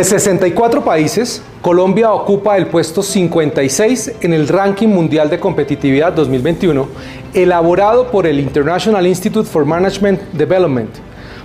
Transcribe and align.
De 0.00 0.04
64 0.04 0.82
países, 0.82 1.42
Colombia 1.60 2.10
ocupa 2.14 2.56
el 2.56 2.68
puesto 2.68 3.02
56 3.02 4.12
en 4.22 4.32
el 4.32 4.48
ranking 4.48 4.88
mundial 4.88 5.28
de 5.28 5.38
competitividad 5.38 6.14
2021, 6.14 6.88
elaborado 7.34 8.10
por 8.10 8.26
el 8.26 8.40
International 8.40 9.06
Institute 9.06 9.46
for 9.46 9.66
Management 9.66 10.18
Development, 10.32 10.88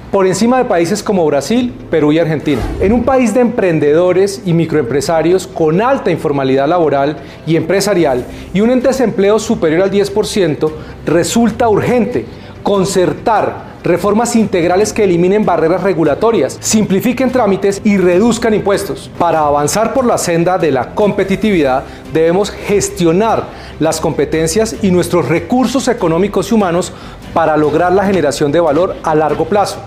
por 0.09 0.25
encima 0.25 0.59
de 0.59 0.63
países 0.63 1.03
como 1.03 1.25
Brasil, 1.25 1.73
Perú 1.91 2.13
y 2.13 2.19
Argentina. 2.19 2.61
En 2.79 2.93
un 2.93 3.03
país 3.03 3.33
de 3.33 3.41
emprendedores 3.41 4.41
y 4.45 4.53
microempresarios 4.53 5.47
con 5.47 5.81
alta 5.81 6.09
informalidad 6.09 6.69
laboral 6.69 7.17
y 7.45 7.57
empresarial 7.57 8.23
y 8.53 8.61
un 8.61 8.79
desempleo 8.81 9.37
superior 9.37 9.81
al 9.81 9.91
10%, 9.91 10.71
resulta 11.05 11.67
urgente 11.67 12.25
concertar 12.63 13.64
reformas 13.85 14.35
integrales 14.35 14.91
que 14.91 15.03
eliminen 15.03 15.45
barreras 15.45 15.83
regulatorias, 15.83 16.57
simplifiquen 16.59 17.31
trámites 17.31 17.81
y 17.83 17.97
reduzcan 17.97 18.55
impuestos. 18.55 19.11
Para 19.19 19.39
avanzar 19.41 19.93
por 19.93 20.05
la 20.05 20.17
senda 20.17 20.57
de 20.57 20.71
la 20.71 20.95
competitividad, 20.95 21.83
debemos 22.11 22.49
gestionar 22.49 23.45
las 23.79 24.01
competencias 24.01 24.75
y 24.81 24.89
nuestros 24.89 25.29
recursos 25.29 25.87
económicos 25.87 26.51
y 26.51 26.55
humanos 26.55 26.91
para 27.33 27.55
lograr 27.55 27.93
la 27.93 28.05
generación 28.05 28.51
de 28.51 28.59
valor 28.59 28.95
a 29.03 29.13
largo 29.13 29.45
plazo. 29.45 29.77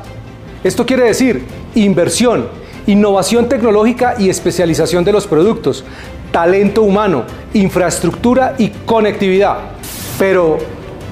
Esto 0.63 0.87
quiere 0.87 1.05
decir 1.05 1.45
inversión, 1.75 2.49
innovación 2.87 3.49
tecnológica 3.49 4.15
y 4.17 4.29
especialización 4.29 5.05
de 5.05 5.13
los 5.13 5.27
productos, 5.27 5.85
talento 6.31 6.83
humano, 6.83 7.25
infraestructura 7.53 8.55
y 8.59 8.69
conectividad. 8.69 9.57
Pero, 10.19 10.59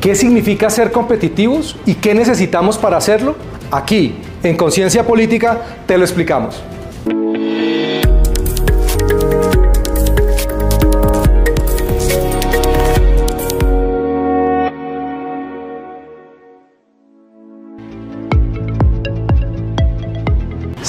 ¿Qué 0.00 0.14
significa 0.14 0.70
ser 0.70 0.92
competitivos 0.92 1.77
y 1.86 1.95
qué 1.95 2.14
necesitamos 2.14 2.78
para 2.78 2.96
hacerlo? 2.96 3.37
Aquí, 3.70 4.15
en 4.43 4.57
Conciencia 4.57 5.04
Política, 5.04 5.59
te 5.87 5.98
lo 5.98 6.04
explicamos. 6.04 6.62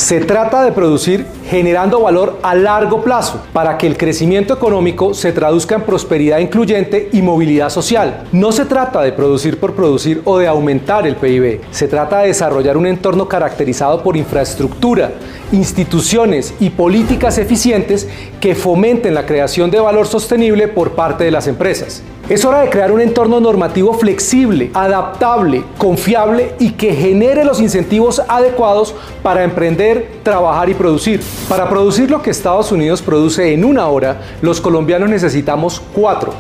Se 0.08 0.22
trata 0.22 0.64
de 0.64 0.72
producir 0.72 1.26
generando 1.50 2.00
valor 2.00 2.40
a 2.42 2.56
largo 2.56 3.04
plazo 3.04 3.44
para 3.52 3.78
que 3.78 3.88
el 3.88 3.98
crecimiento 3.98 4.54
económico 4.54 5.14
se 5.14 5.34
traduzca 5.34 5.76
en 5.76 5.82
prosperidad 5.82 6.40
incluyente 6.40 7.10
y 7.12 7.22
movilidad 7.22 7.70
social. 7.70 8.24
No 8.32 8.54
se 8.54 8.64
trata 8.64 9.02
de 9.02 9.12
producir 9.12 9.60
por 9.60 9.74
producir 9.74 10.22
o 10.24 10.38
de 10.38 10.48
aumentar 10.48 11.06
el 11.06 11.18
PIB, 11.18 11.60
se 11.72 11.90
trata 11.90 12.20
de 12.20 12.28
desarrollar 12.28 12.78
un 12.78 12.88
entorno 12.88 13.28
caracterizado 13.28 14.02
por 14.02 14.16
infraestructura, 14.16 15.12
instituciones 15.52 16.54
y 16.62 16.70
políticas 16.70 17.38
eficientes 17.38 18.08
que 18.40 18.56
fomenten 18.56 19.14
la 19.14 19.26
creación 19.26 19.70
de 19.72 19.82
valor 19.82 20.08
sostenible 20.08 20.70
por 20.70 20.92
parte 20.92 21.26
de 21.26 21.32
las 21.32 21.48
empresas. 21.48 22.02
Es 22.30 22.44
hora 22.44 22.60
de 22.60 22.70
crear 22.70 22.92
un 22.92 23.00
entorno 23.00 23.40
normativo 23.40 23.94
flexible, 23.94 24.70
adaptable, 24.74 25.64
confiable 25.78 26.56
y 26.60 26.72
que 26.72 26.94
genere 26.94 27.46
los 27.46 27.62
incentivos 27.62 28.22
adecuados 28.28 28.94
para 29.24 29.46
emprender, 29.46 30.20
trabajar 30.24 30.70
y 30.70 30.74
producir. 30.74 31.22
Para 31.48 31.70
producir 31.70 32.12
lo 32.12 32.22
que 32.22 32.32
Estados 32.32 32.74
Unidos 32.74 33.02
produce 33.02 33.54
en 33.54 33.64
una 33.64 33.88
hora, 33.88 34.20
los 34.42 34.60
colombianos 34.60 35.10
necesitamos 35.10 35.82
cuatro. 35.94 36.34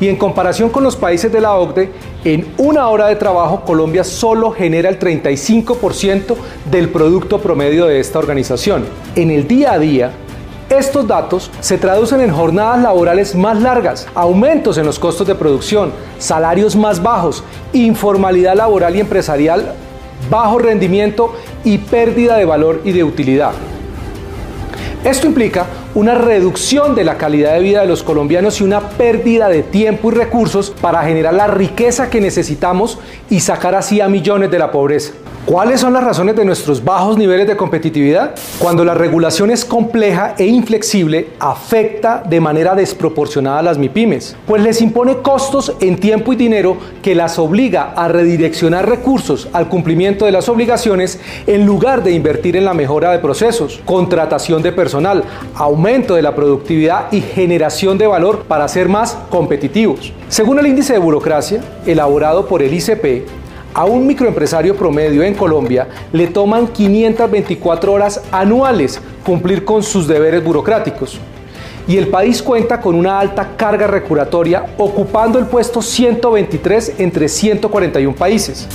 Y 0.00 0.08
en 0.08 0.16
comparación 0.16 0.70
con 0.70 0.82
los 0.82 0.96
países 0.96 1.30
de 1.30 1.42
la 1.42 1.56
OCDE, 1.56 1.90
en 2.24 2.46
una 2.56 2.88
hora 2.88 3.08
de 3.08 3.16
trabajo 3.16 3.66
Colombia 3.66 4.04
solo 4.04 4.50
genera 4.50 4.88
el 4.88 4.98
35% 4.98 6.36
del 6.70 6.88
producto 6.88 7.38
promedio 7.38 7.84
de 7.84 8.00
esta 8.00 8.18
organización. 8.18 8.86
En 9.14 9.30
el 9.30 9.46
día 9.46 9.74
a 9.74 9.78
día, 9.78 10.10
estos 10.70 11.06
datos 11.06 11.50
se 11.60 11.78
traducen 11.78 12.20
en 12.20 12.30
jornadas 12.30 12.82
laborales 12.82 13.34
más 13.34 13.58
largas, 13.60 14.06
aumentos 14.14 14.76
en 14.76 14.84
los 14.84 14.98
costos 14.98 15.26
de 15.26 15.34
producción, 15.34 15.92
salarios 16.18 16.76
más 16.76 17.02
bajos, 17.02 17.42
informalidad 17.72 18.54
laboral 18.54 18.94
y 18.94 19.00
empresarial, 19.00 19.72
bajo 20.28 20.58
rendimiento 20.58 21.34
y 21.64 21.78
pérdida 21.78 22.36
de 22.36 22.44
valor 22.44 22.82
y 22.84 22.92
de 22.92 23.02
utilidad. 23.02 23.52
Esto 25.04 25.26
implica 25.26 25.66
una 25.94 26.14
reducción 26.14 26.94
de 26.94 27.04
la 27.04 27.16
calidad 27.16 27.54
de 27.54 27.60
vida 27.60 27.80
de 27.80 27.86
los 27.86 28.02
colombianos 28.02 28.60
y 28.60 28.64
una 28.64 28.80
pérdida 28.90 29.48
de 29.48 29.62
tiempo 29.62 30.12
y 30.12 30.14
recursos 30.14 30.70
para 30.80 31.02
generar 31.02 31.34
la 31.34 31.46
riqueza 31.46 32.10
que 32.10 32.20
necesitamos 32.20 32.98
y 33.30 33.40
sacar 33.40 33.74
así 33.74 34.00
a 34.00 34.08
millones 34.08 34.50
de 34.50 34.58
la 34.58 34.70
pobreza. 34.70 35.12
¿Cuáles 35.48 35.80
son 35.80 35.94
las 35.94 36.04
razones 36.04 36.36
de 36.36 36.44
nuestros 36.44 36.84
bajos 36.84 37.16
niveles 37.16 37.46
de 37.46 37.56
competitividad? 37.56 38.34
Cuando 38.58 38.84
la 38.84 38.92
regulación 38.92 39.50
es 39.50 39.64
compleja 39.64 40.34
e 40.36 40.44
inflexible, 40.44 41.30
afecta 41.40 42.22
de 42.28 42.38
manera 42.38 42.74
desproporcionada 42.74 43.60
a 43.60 43.62
las 43.62 43.78
MIPIMES, 43.78 44.36
pues 44.46 44.62
les 44.62 44.82
impone 44.82 45.22
costos 45.22 45.72
en 45.80 45.98
tiempo 45.98 46.34
y 46.34 46.36
dinero 46.36 46.76
que 47.00 47.14
las 47.14 47.38
obliga 47.38 47.94
a 47.96 48.08
redireccionar 48.08 48.90
recursos 48.90 49.48
al 49.54 49.70
cumplimiento 49.70 50.26
de 50.26 50.32
las 50.32 50.50
obligaciones 50.50 51.18
en 51.46 51.64
lugar 51.64 52.02
de 52.02 52.12
invertir 52.12 52.54
en 52.54 52.66
la 52.66 52.74
mejora 52.74 53.10
de 53.10 53.18
procesos, 53.18 53.80
contratación 53.86 54.62
de 54.62 54.72
personal, 54.72 55.24
aumento 55.54 55.87
de 55.88 56.20
la 56.20 56.34
productividad 56.34 57.10
y 57.10 57.22
generación 57.22 57.96
de 57.96 58.06
valor 58.06 58.44
para 58.46 58.68
ser 58.68 58.90
más 58.90 59.16
competitivos. 59.30 60.12
Según 60.28 60.58
el 60.58 60.66
índice 60.66 60.92
de 60.92 60.98
burocracia 60.98 61.62
elaborado 61.86 62.46
por 62.46 62.60
el 62.62 62.74
ICP, 62.74 63.26
a 63.72 63.86
un 63.86 64.06
microempresario 64.06 64.76
promedio 64.76 65.22
en 65.22 65.32
Colombia 65.32 65.88
le 66.12 66.26
toman 66.26 66.66
524 66.66 67.90
horas 67.90 68.20
anuales 68.30 69.00
cumplir 69.24 69.64
con 69.64 69.82
sus 69.82 70.06
deberes 70.06 70.44
burocráticos. 70.44 71.18
Y 71.86 71.96
el 71.96 72.08
país 72.08 72.42
cuenta 72.42 72.82
con 72.82 72.94
una 72.94 73.18
alta 73.18 73.56
carga 73.56 73.86
recuratoria, 73.86 74.66
ocupando 74.76 75.38
el 75.38 75.46
puesto 75.46 75.80
123 75.80 76.96
entre 76.98 77.30
141 77.30 78.14
países. 78.14 78.68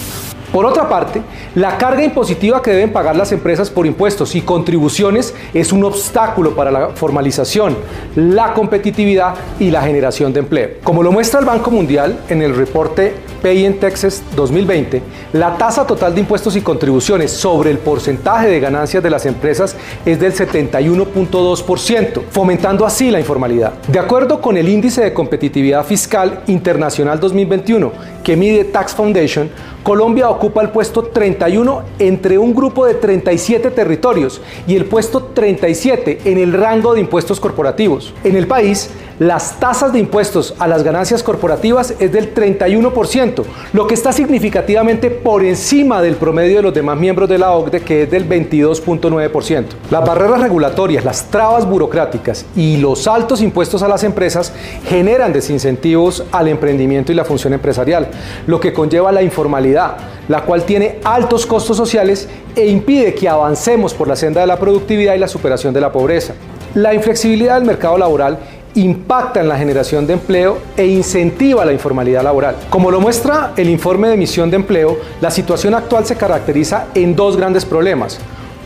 Por 0.53 0.67
otra 0.67 0.87
parte, 0.87 1.19
la 1.55 1.79
carga 1.79 2.03
impositiva 2.03 2.61
que 2.61 2.69
deben 2.69 2.93
pagar 2.93 3.15
las 3.15 3.31
empresas 3.31 3.71
por 3.71 3.87
impuestos 3.87 4.35
y 4.35 4.41
contribuciones 4.41 5.33
es 5.51 5.73
un 5.73 5.83
obstáculo 5.83 6.55
para 6.55 6.69
la 6.69 6.89
formalización, 6.89 7.75
la 8.15 8.53
competitividad 8.53 9.33
y 9.59 9.71
la 9.71 9.81
generación 9.81 10.31
de 10.31 10.41
empleo. 10.41 10.69
Como 10.83 11.01
lo 11.01 11.11
muestra 11.11 11.39
el 11.39 11.47
Banco 11.47 11.71
Mundial 11.71 12.19
en 12.29 12.43
el 12.43 12.55
reporte 12.55 13.15
Pay 13.41 13.65
in 13.65 13.79
Texas 13.79 14.21
2020, 14.35 15.01
la 15.33 15.57
tasa 15.57 15.87
total 15.87 16.13
de 16.13 16.21
impuestos 16.21 16.55
y 16.55 16.61
contribuciones 16.61 17.31
sobre 17.31 17.71
el 17.71 17.79
porcentaje 17.79 18.47
de 18.47 18.59
ganancias 18.59 19.01
de 19.01 19.09
las 19.09 19.25
empresas 19.25 19.75
es 20.05 20.19
del 20.19 20.35
71.2%, 20.35 22.21
fomentando 22.29 22.85
así 22.85 23.09
la 23.09 23.19
informalidad. 23.19 23.73
De 23.87 23.97
acuerdo 23.97 24.39
con 24.39 24.55
el 24.55 24.69
Índice 24.69 25.03
de 25.03 25.13
Competitividad 25.13 25.83
Fiscal 25.83 26.43
Internacional 26.45 27.19
2021, 27.19 27.91
que 28.23 28.35
mide 28.35 28.63
Tax 28.63 28.95
Foundation, 28.95 29.49
Colombia 29.83 30.29
ocupa 30.29 30.61
el 30.61 30.69
puesto 30.69 31.03
31 31.03 31.83
entre 31.99 32.37
un 32.37 32.55
grupo 32.55 32.85
de 32.85 32.93
37 32.93 33.69
territorios 33.71 34.41
y 34.65 34.75
el 34.75 34.85
puesto 34.85 35.31
37 35.33 36.21
en 36.25 36.37
el 36.37 36.53
rango 36.53 36.93
de 36.93 37.01
impuestos 37.01 37.39
corporativos. 37.39 38.13
En 38.23 38.37
el 38.37 38.47
país, 38.47 38.89
las 39.19 39.59
tasas 39.59 39.93
de 39.93 39.99
impuestos 39.99 40.55
a 40.57 40.67
las 40.67 40.83
ganancias 40.83 41.21
corporativas 41.21 41.93
es 41.99 42.11
del 42.11 42.33
31%, 42.33 43.43
lo 43.73 43.87
que 43.87 43.93
está 43.93 44.11
significativamente 44.11 45.11
por 45.11 45.43
encima 45.43 46.01
del 46.01 46.15
promedio 46.15 46.57
de 46.57 46.63
los 46.63 46.73
demás 46.73 46.97
miembros 46.97 47.29
de 47.29 47.37
la 47.37 47.51
OCDE, 47.51 47.81
que 47.81 48.03
es 48.03 48.11
del 48.11 48.27
22.9%. 48.27 49.65
Las 49.91 50.05
barreras 50.05 50.41
regulatorias, 50.41 51.05
las 51.05 51.25
trabas 51.25 51.67
burocráticas 51.67 52.45
y 52.55 52.77
los 52.77 53.07
altos 53.07 53.41
impuestos 53.41 53.83
a 53.83 53.87
las 53.87 54.03
empresas 54.03 54.51
generan 54.87 55.31
desincentivos 55.31 56.23
al 56.31 56.47
emprendimiento 56.47 57.11
y 57.11 57.15
la 57.15 57.25
función 57.25 57.53
empresarial, 57.53 58.07
lo 58.47 58.59
que 58.59 58.73
conlleva 58.73 59.11
la 59.11 59.21
informalidad, 59.21 59.97
la 60.27 60.41
cual 60.41 60.63
tiene 60.63 60.99
altos 61.03 61.45
costos 61.45 61.77
sociales 61.77 62.27
e 62.55 62.67
impide 62.67 63.13
que 63.13 63.29
avancemos 63.29 63.93
por 63.93 64.07
la 64.07 64.15
senda 64.15 64.41
de 64.41 64.47
la 64.47 64.59
productividad 64.59 65.15
y 65.15 65.19
la 65.19 65.27
superación 65.27 65.73
de 65.73 65.81
la 65.81 65.91
pobreza. 65.91 66.33
La 66.75 66.93
inflexibilidad 66.93 67.55
del 67.55 67.65
mercado 67.65 67.99
laboral 67.99 68.39
impacta 68.75 69.39
en 69.41 69.47
la 69.47 69.57
generación 69.57 70.07
de 70.07 70.13
empleo 70.13 70.57
e 70.75 70.85
incentiva 70.85 71.65
la 71.65 71.73
informalidad 71.73 72.23
laboral. 72.23 72.55
Como 72.69 72.89
lo 72.89 72.99
muestra 72.99 73.53
el 73.55 73.69
informe 73.69 74.07
de 74.07 74.15
emisión 74.15 74.49
de 74.49 74.57
empleo, 74.57 74.97
la 75.21 75.31
situación 75.31 75.73
actual 75.73 76.05
se 76.05 76.15
caracteriza 76.15 76.87
en 76.95 77.15
dos 77.15 77.37
grandes 77.37 77.65
problemas. 77.65 78.19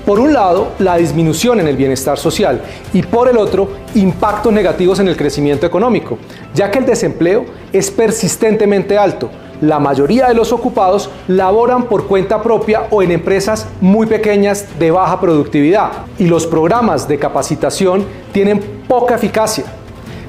Por 0.05 0.21
un 0.21 0.31
lado, 0.31 0.69
la 0.79 0.95
disminución 0.95 1.59
en 1.59 1.67
el 1.67 1.75
bienestar 1.75 2.17
social 2.17 2.61
y 2.93 3.01
por 3.01 3.27
el 3.27 3.37
otro, 3.37 3.69
impactos 3.93 4.53
negativos 4.53 4.99
en 4.99 5.09
el 5.09 5.17
crecimiento 5.17 5.65
económico, 5.65 6.17
ya 6.53 6.71
que 6.71 6.79
el 6.79 6.85
desempleo 6.85 7.43
es 7.73 7.91
persistentemente 7.91 8.97
alto. 8.97 9.29
La 9.59 9.79
mayoría 9.79 10.27
de 10.27 10.33
los 10.33 10.53
ocupados 10.53 11.09
laboran 11.27 11.87
por 11.87 12.07
cuenta 12.07 12.41
propia 12.41 12.83
o 12.89 13.01
en 13.01 13.11
empresas 13.11 13.67
muy 13.81 14.07
pequeñas 14.07 14.65
de 14.79 14.91
baja 14.91 15.19
productividad 15.19 15.91
y 16.17 16.27
los 16.27 16.47
programas 16.47 17.05
de 17.07 17.19
capacitación 17.19 18.05
tienen 18.31 18.61
poca 18.87 19.15
eficacia 19.15 19.65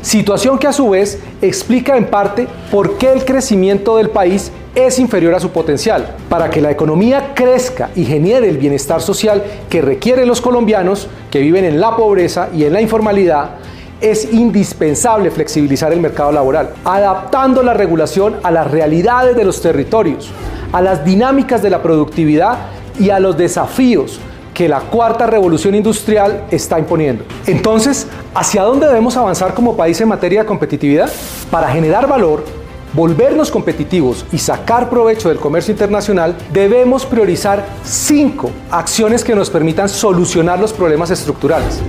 situación 0.02 0.58
que 0.58 0.66
a 0.66 0.72
su 0.72 0.90
vez 0.90 1.18
explica 1.42 1.96
en 1.96 2.06
parte 2.06 2.46
por 2.70 2.98
qué 2.98 3.12
el 3.12 3.24
crecimiento 3.24 3.96
del 3.96 4.10
país 4.10 4.52
es 4.74 4.98
inferior 4.98 5.34
a 5.34 5.40
su 5.40 5.50
potencial. 5.50 6.16
Para 6.28 6.50
que 6.50 6.60
la 6.60 6.70
economía 6.70 7.32
crezca 7.34 7.90
y 7.94 8.04
genere 8.04 8.48
el 8.48 8.58
bienestar 8.58 9.00
social 9.00 9.42
que 9.68 9.82
requieren 9.82 10.28
los 10.28 10.40
colombianos 10.40 11.08
que 11.30 11.40
viven 11.40 11.64
en 11.64 11.80
la 11.80 11.96
pobreza 11.96 12.48
y 12.54 12.64
en 12.64 12.72
la 12.72 12.80
informalidad, 12.80 13.56
es 14.00 14.32
indispensable 14.32 15.30
flexibilizar 15.30 15.92
el 15.92 16.00
mercado 16.00 16.30
laboral, 16.30 16.70
adaptando 16.84 17.62
la 17.62 17.74
regulación 17.74 18.36
a 18.44 18.50
las 18.50 18.70
realidades 18.70 19.36
de 19.36 19.44
los 19.44 19.60
territorios, 19.60 20.30
a 20.72 20.80
las 20.80 21.04
dinámicas 21.04 21.62
de 21.62 21.70
la 21.70 21.82
productividad 21.82 22.58
y 23.00 23.10
a 23.10 23.18
los 23.18 23.36
desafíos 23.36 24.20
que 24.54 24.68
la 24.68 24.80
cuarta 24.80 25.26
revolución 25.26 25.74
industrial 25.74 26.44
está 26.50 26.78
imponiendo. 26.78 27.24
Entonces, 27.46 28.08
¿hacia 28.34 28.62
dónde 28.62 28.86
debemos 28.86 29.16
avanzar 29.16 29.54
como 29.54 29.76
país 29.76 30.00
en 30.00 30.08
materia 30.08 30.40
de 30.40 30.46
competitividad? 30.46 31.10
Para 31.50 31.68
generar 31.68 32.06
valor, 32.08 32.44
volvernos 32.92 33.50
competitivos 33.50 34.24
y 34.32 34.38
sacar 34.38 34.88
provecho 34.88 35.28
del 35.28 35.38
comercio 35.38 35.72
internacional, 35.72 36.36
debemos 36.52 37.04
priorizar 37.04 37.64
cinco 37.84 38.50
acciones 38.70 39.24
que 39.24 39.34
nos 39.34 39.50
permitan 39.50 39.88
solucionar 39.88 40.58
los 40.58 40.72
problemas 40.72 41.10
estructurales. 41.10 41.80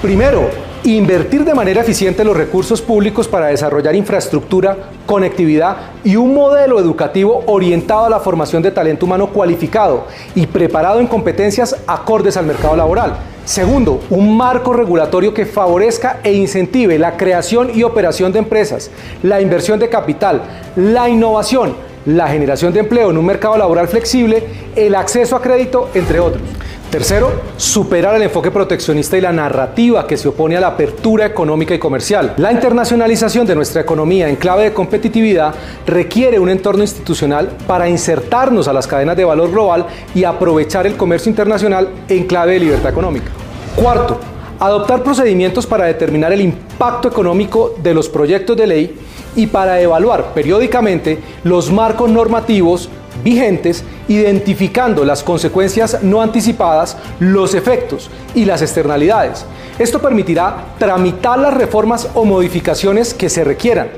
Primero, 0.00 0.48
invertir 0.96 1.44
de 1.44 1.54
manera 1.54 1.82
eficiente 1.82 2.24
los 2.24 2.36
recursos 2.36 2.80
públicos 2.80 3.28
para 3.28 3.48
desarrollar 3.48 3.94
infraestructura, 3.94 4.76
conectividad 5.06 5.76
y 6.04 6.16
un 6.16 6.34
modelo 6.34 6.78
educativo 6.78 7.42
orientado 7.46 8.06
a 8.06 8.10
la 8.10 8.20
formación 8.20 8.62
de 8.62 8.70
talento 8.70 9.06
humano 9.06 9.28
cualificado 9.28 10.06
y 10.34 10.46
preparado 10.46 11.00
en 11.00 11.06
competencias 11.06 11.76
acordes 11.86 12.36
al 12.36 12.46
mercado 12.46 12.76
laboral. 12.76 13.16
Segundo, 13.44 14.00
un 14.10 14.36
marco 14.36 14.72
regulatorio 14.72 15.32
que 15.32 15.46
favorezca 15.46 16.20
e 16.22 16.32
incentive 16.32 16.98
la 16.98 17.16
creación 17.16 17.70
y 17.74 17.82
operación 17.82 18.32
de 18.32 18.38
empresas, 18.40 18.90
la 19.22 19.40
inversión 19.40 19.78
de 19.78 19.88
capital, 19.88 20.42
la 20.76 21.08
innovación, 21.08 21.74
la 22.06 22.28
generación 22.28 22.72
de 22.72 22.80
empleo 22.80 23.10
en 23.10 23.18
un 23.18 23.26
mercado 23.26 23.56
laboral 23.56 23.88
flexible, 23.88 24.44
el 24.76 24.94
acceso 24.94 25.34
a 25.36 25.42
crédito, 25.42 25.90
entre 25.94 26.20
otros. 26.20 26.42
Tercero, 26.90 27.30
superar 27.58 28.14
el 28.14 28.22
enfoque 28.22 28.50
proteccionista 28.50 29.18
y 29.18 29.20
la 29.20 29.30
narrativa 29.30 30.06
que 30.06 30.16
se 30.16 30.28
opone 30.28 30.56
a 30.56 30.60
la 30.60 30.68
apertura 30.68 31.26
económica 31.26 31.74
y 31.74 31.78
comercial. 31.78 32.32
La 32.38 32.50
internacionalización 32.50 33.46
de 33.46 33.54
nuestra 33.54 33.82
economía 33.82 34.26
en 34.26 34.36
clave 34.36 34.64
de 34.64 34.72
competitividad 34.72 35.54
requiere 35.86 36.38
un 36.38 36.48
entorno 36.48 36.82
institucional 36.82 37.50
para 37.66 37.90
insertarnos 37.90 38.68
a 38.68 38.72
las 38.72 38.86
cadenas 38.86 39.18
de 39.18 39.26
valor 39.26 39.50
global 39.50 39.86
y 40.14 40.24
aprovechar 40.24 40.86
el 40.86 40.96
comercio 40.96 41.28
internacional 41.28 41.90
en 42.08 42.24
clave 42.26 42.54
de 42.54 42.60
libertad 42.60 42.90
económica. 42.90 43.32
Cuarto, 43.76 44.18
adoptar 44.58 45.02
procedimientos 45.02 45.66
para 45.66 45.84
determinar 45.84 46.32
el 46.32 46.40
impacto 46.40 47.08
económico 47.08 47.74
de 47.82 47.92
los 47.92 48.08
proyectos 48.08 48.56
de 48.56 48.66
ley 48.66 48.98
y 49.36 49.46
para 49.46 49.78
evaluar 49.78 50.32
periódicamente 50.32 51.18
los 51.44 51.70
marcos 51.70 52.08
normativos 52.08 52.88
vigentes, 53.22 53.84
identificando 54.08 55.04
las 55.04 55.22
consecuencias 55.22 56.02
no 56.02 56.22
anticipadas, 56.22 56.96
los 57.20 57.54
efectos 57.54 58.10
y 58.34 58.44
las 58.44 58.62
externalidades. 58.62 59.44
Esto 59.78 60.00
permitirá 60.00 60.64
tramitar 60.78 61.38
las 61.38 61.54
reformas 61.54 62.08
o 62.14 62.24
modificaciones 62.24 63.14
que 63.14 63.28
se 63.28 63.44
requieran. 63.44 63.88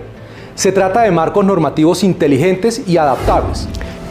Se 0.55 0.73
trata 0.73 1.03
de 1.03 1.11
marcos 1.11 1.45
normativos 1.45 2.05
inteligentes 2.05 2.83
y 2.87 2.97
adaptables. 2.97 3.67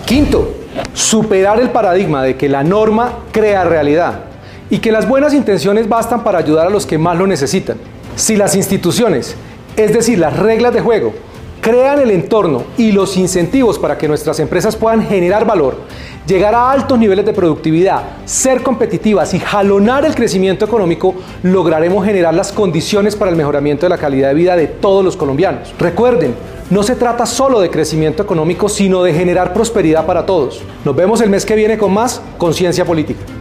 Quinto, 0.06 0.54
superar 0.94 1.60
el 1.60 1.70
paradigma 1.70 2.24
de 2.24 2.36
que 2.36 2.50
la 2.50 2.64
norma 2.64 3.20
crea 3.32 3.64
realidad 3.64 4.22
y 4.70 4.80
que 4.80 4.92
las 4.92 5.08
buenas 5.08 5.34
intenciones 5.34 5.88
bastan 5.88 6.24
para 6.24 6.40
ayudar 6.40 6.68
a 6.68 6.70
los 6.72 6.86
que 6.86 6.98
más 6.98 7.18
lo 7.18 7.28
necesitan. 7.28 7.78
Si 8.16 8.36
las 8.36 8.56
instituciones, 8.56 9.36
es 9.76 9.94
decir, 9.94 10.20
las 10.20 10.38
reglas 10.38 10.74
de 10.74 10.82
juego, 10.82 11.14
crean 11.62 12.00
el 12.00 12.12
entorno 12.12 12.64
y 12.78 12.92
los 12.92 13.18
incentivos 13.18 13.80
para 13.80 13.98
que 13.98 14.08
nuestras 14.08 14.40
empresas 14.40 14.76
puedan 14.76 15.06
generar 15.06 15.46
valor, 15.46 15.78
llegar 16.26 16.56
a 16.56 16.72
altos 16.72 16.98
niveles 16.98 17.26
de 17.26 17.34
productividad, 17.34 18.02
ser 18.26 18.64
competitivas 18.64 19.34
y 19.34 19.40
jalonar 19.40 20.06
el 20.06 20.16
crecimiento 20.16 20.66
económico, 20.66 21.16
lograremos 21.44 22.06
generar 22.06 22.34
las 22.34 22.52
condiciones 22.52 23.16
para 23.16 23.32
el 23.32 23.38
mejoramiento 23.38 23.86
de 23.86 23.90
la 23.90 23.98
calidad 23.98 24.30
de 24.30 24.36
vida 24.36 24.56
de 24.56 24.68
todos 24.68 25.04
los 25.04 25.18
colombianos. 25.18 25.74
Recuerden, 25.80 26.36
no 26.70 26.84
se 26.84 26.96
trata 26.96 27.26
solo 27.26 27.60
de 27.60 27.72
crecimiento 27.72 28.22
económico, 28.22 28.70
sino 28.70 29.02
de 29.02 29.14
generar 29.14 29.54
prosperidad 29.54 30.06
para 30.06 30.26
todos. 30.26 30.62
Nos 30.86 30.96
vemos 30.96 31.20
el 31.22 31.30
mes 31.30 31.46
que 31.46 31.56
viene 31.56 31.78
con 31.78 31.94
más 31.94 32.22
Conciencia 32.38 32.86
Política. 32.86 33.39